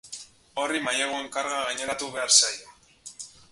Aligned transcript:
Horri 0.61 0.81
maileguen 0.85 1.29
karga 1.37 1.61
gaineratu 1.67 2.11
behar 2.17 2.35
zaio. 2.39 2.75